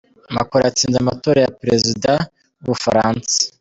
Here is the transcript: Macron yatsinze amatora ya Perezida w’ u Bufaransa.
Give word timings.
Macron 0.35 0.63
yatsinze 0.67 0.97
amatora 0.99 1.39
ya 1.41 1.55
Perezida 1.61 2.11
w’ 2.21 2.61
u 2.63 2.65
Bufaransa. 2.69 3.35